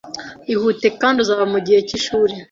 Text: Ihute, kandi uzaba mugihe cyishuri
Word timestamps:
Ihute, 0.53 0.87
kandi 1.01 1.17
uzaba 1.23 1.45
mugihe 1.53 1.79
cyishuri 1.87 2.33